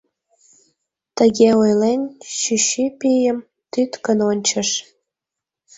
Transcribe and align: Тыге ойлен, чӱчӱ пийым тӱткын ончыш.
Тыге 1.17 1.49
ойлен, 1.61 2.01
чӱчӱ 2.39 2.85
пийым 2.99 3.37
тӱткын 3.71 4.19
ончыш. 4.29 4.69